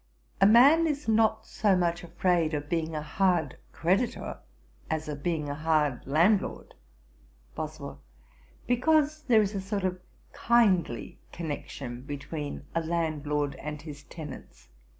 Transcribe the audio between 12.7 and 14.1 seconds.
a landlord and his